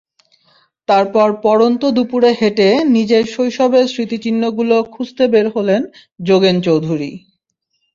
তারপর 0.89 1.27
পড়ন্ত 1.43 1.81
দুপুরে 1.91 2.31
হেঁটে 2.39 2.69
নিজের 2.95 3.23
শৈশবের 3.33 3.85
স্মৃতিচিহ্নগুলো 3.87 4.75
খুঁজতে 4.93 5.23
বের 5.33 5.47
হলেন 5.49 5.81
যোগেন 6.19 6.55
চৌধুরী। 6.61 7.11